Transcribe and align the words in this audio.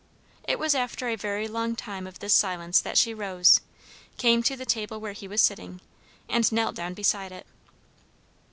It 0.47 0.57
was 0.57 0.73
after 0.73 1.09
a 1.09 1.15
very 1.15 1.47
long 1.47 1.75
time 1.75 2.07
of 2.07 2.17
this 2.17 2.33
silence 2.33 2.81
that 2.81 2.97
she 2.97 3.13
rose, 3.13 3.61
came 4.17 4.41
to 4.41 4.55
the 4.57 4.65
table 4.65 4.99
where 4.99 5.13
he 5.13 5.27
was 5.27 5.41
sitting, 5.41 5.79
and 6.27 6.51
knelt 6.51 6.75
down 6.75 6.95
beside 6.95 7.31
it. 7.31 7.45